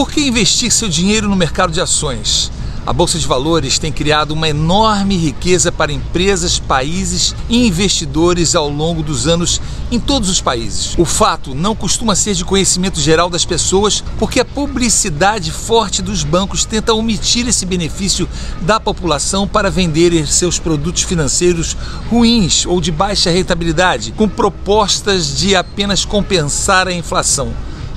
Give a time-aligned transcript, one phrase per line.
[0.00, 2.50] Por que investir seu dinheiro no mercado de ações?
[2.86, 8.70] A Bolsa de Valores tem criado uma enorme riqueza para empresas, países e investidores ao
[8.70, 9.60] longo dos anos
[9.92, 10.94] em todos os países.
[10.96, 16.24] O fato não costuma ser de conhecimento geral das pessoas, porque a publicidade forte dos
[16.24, 18.26] bancos tenta omitir esse benefício
[18.62, 21.76] da população para vender seus produtos financeiros
[22.08, 27.52] ruins ou de baixa rentabilidade, com propostas de apenas compensar a inflação.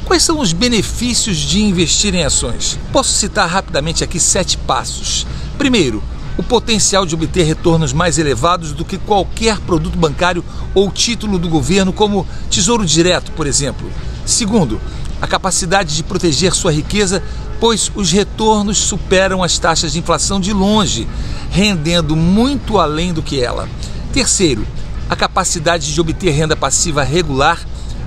[0.06, 2.78] Quais são os benefícios de investir em ações?
[2.92, 5.26] Posso citar rapidamente aqui sete passos.
[5.58, 6.04] Primeiro,
[6.38, 10.44] o potencial de obter retornos mais elevados do que qualquer produto bancário
[10.76, 13.90] ou título do governo, como Tesouro Direto, por exemplo.
[14.26, 14.80] Segundo,
[15.22, 17.24] a capacidade de proteger sua riqueza,
[17.60, 21.08] pois os retornos superam as taxas de inflação de longe,
[21.50, 23.70] rendendo muito além do que ela.
[24.12, 24.68] Terceiro,
[25.10, 27.60] a capacidade de obter renda passiva regular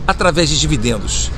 [0.06, 1.30] através de dividendos.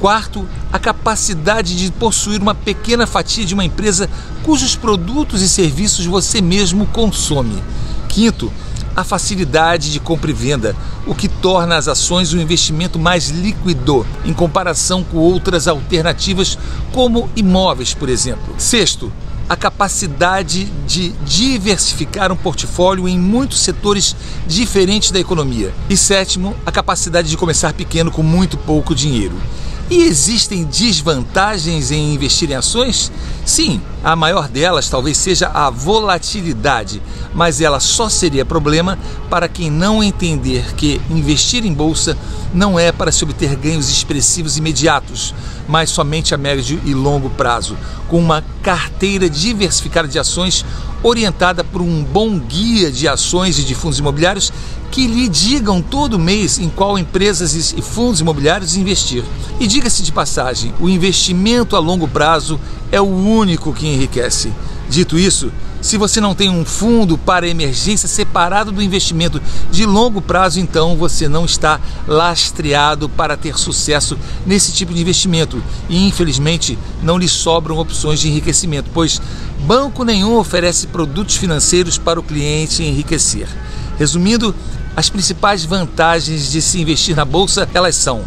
[0.00, 4.10] Quarto, a capacidade de possuir uma pequena fatia de uma empresa
[4.42, 7.62] cujos produtos e serviços você mesmo consome.
[8.08, 8.52] Quinto,
[8.94, 14.06] a facilidade de compra e venda, o que torna as ações um investimento mais líquido
[14.24, 16.58] em comparação com outras alternativas,
[16.92, 18.54] como imóveis, por exemplo.
[18.58, 19.12] Sexto,
[19.48, 25.72] a capacidade de diversificar um portfólio em muitos setores diferentes da economia.
[25.88, 29.36] E sétimo, a capacidade de começar pequeno com muito pouco dinheiro.
[29.88, 33.12] E existem desvantagens em investir em ações?
[33.44, 37.00] Sim, a maior delas talvez seja a volatilidade,
[37.32, 38.98] mas ela só seria problema
[39.30, 42.18] para quem não entender que investir em bolsa
[42.52, 45.32] não é para se obter ganhos expressivos imediatos,
[45.68, 47.76] mas somente a médio e longo prazo,
[48.08, 50.64] com uma carteira diversificada de ações
[51.08, 54.52] orientada por um bom guia de ações e de fundos imobiliários
[54.90, 59.22] que lhe digam todo mês em qual empresas e fundos imobiliários investir.
[59.60, 62.58] E diga-se de passagem, o investimento a longo prazo
[62.90, 64.52] é o único que enriquece.
[64.88, 70.20] Dito isso, se você não tem um fundo para emergência separado do investimento de longo
[70.20, 75.62] prazo, então você não está lastreado para ter sucesso nesse tipo de investimento.
[75.88, 79.20] E infelizmente não lhe sobram opções de enriquecimento, pois
[79.60, 83.48] banco nenhum oferece produtos financeiros para o cliente enriquecer.
[83.98, 84.54] Resumindo,
[84.96, 88.24] as principais vantagens de se investir na bolsa, elas são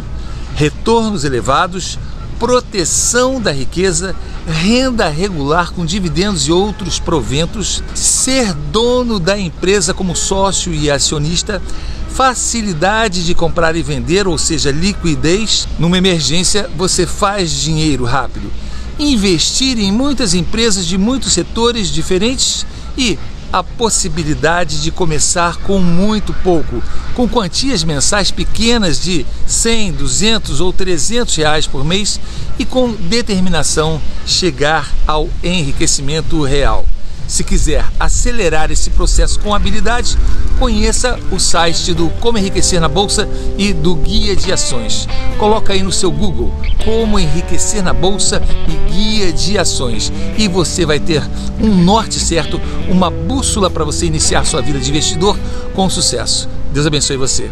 [0.54, 1.98] retornos elevados,
[2.40, 4.16] proteção da riqueza,
[4.48, 11.62] renda regular com dividendos e outros proventos, ser dono da empresa como sócio e acionista,
[12.08, 15.68] facilidade de comprar e vender, ou seja, liquidez.
[15.78, 18.50] Numa emergência, você faz dinheiro rápido.
[18.98, 23.18] Investir em muitas empresas de muitos setores diferentes e
[23.52, 26.82] a possibilidade de começar com muito pouco,
[27.14, 32.20] com quantias mensais pequenas de 100, 200 ou 300 reais por mês
[32.58, 36.86] e com determinação chegar ao enriquecimento real.
[37.30, 40.18] Se quiser acelerar esse processo com habilidade,
[40.58, 45.06] conheça o site do Como Enriquecer na Bolsa e do Guia de Ações.
[45.38, 46.52] Coloca aí no seu Google
[46.84, 51.22] Como Enriquecer na Bolsa e Guia de Ações e você vai ter
[51.60, 55.38] um norte certo, uma bússola para você iniciar sua vida de investidor
[55.72, 56.48] com sucesso.
[56.72, 57.48] Deus abençoe você.